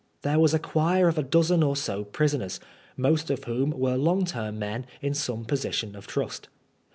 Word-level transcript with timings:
There 0.23 0.39
was 0.39 0.55
a 0.55 0.57
choir 0.57 1.07
of 1.07 1.19
a 1.19 1.21
dozen 1.21 1.61
or 1.61 1.75
so 1.75 2.03
prisoners, 2.05 2.59
most 2.97 3.29
of 3.29 3.43
whom 3.43 3.69
were 3.69 3.97
long 3.97 4.25
term 4.25 4.57
men 4.57 4.87
in 4.99 5.13
some 5.13 5.45
position 5.45 5.95
of 5.95 6.07
trust. 6.07 6.47